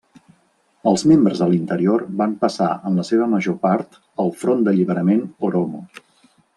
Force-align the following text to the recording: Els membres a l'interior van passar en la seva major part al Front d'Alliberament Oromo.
Els 0.91 1.03
membres 1.11 1.41
a 1.45 1.49
l'interior 1.51 2.07
van 2.23 2.33
passar 2.45 2.71
en 2.91 2.97
la 3.03 3.07
seva 3.13 3.29
major 3.37 3.61
part 3.69 4.03
al 4.25 4.35
Front 4.45 4.67
d'Alliberament 4.69 5.27
Oromo. 5.53 5.89